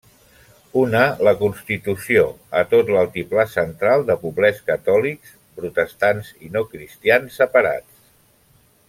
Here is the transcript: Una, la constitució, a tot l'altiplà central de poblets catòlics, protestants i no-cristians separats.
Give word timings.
Una, 0.83 1.01
la 1.27 1.33
constitució, 1.41 2.23
a 2.61 2.63
tot 2.71 2.89
l'altiplà 2.95 3.45
central 3.53 4.07
de 4.09 4.17
poblets 4.23 4.65
catòlics, 4.73 5.37
protestants 5.61 6.33
i 6.49 6.51
no-cristians 6.57 7.39
separats. 7.43 8.05